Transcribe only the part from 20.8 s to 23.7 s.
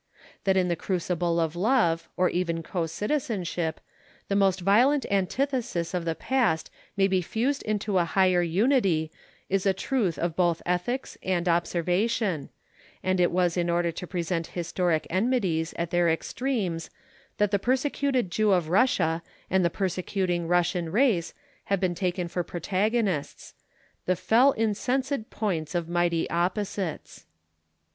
race have been taken for protagonists